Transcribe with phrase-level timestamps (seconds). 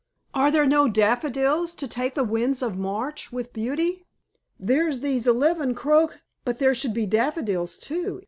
[0.33, 4.03] "Are there no daffodils, to take the winds of March with beauty?"
[4.59, 8.19] "There's these eleven croc" "But there should be daffodils, too.